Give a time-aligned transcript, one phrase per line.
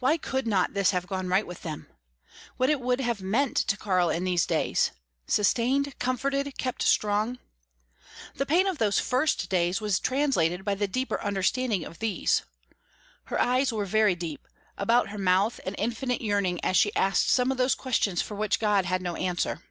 [0.00, 1.86] Why could not this have gone right with them?
[2.58, 4.90] What it would have meant to Karl in these days!
[5.26, 7.38] sustained, comforted, kept strong.
[8.34, 12.42] The pain of those first days was translated by the deeper understanding of these.
[13.24, 14.46] Her eyes were very deep,
[14.76, 18.60] about her mouth an infinite yearning as she asked some of those questions for which
[18.60, 19.62] God had no answer.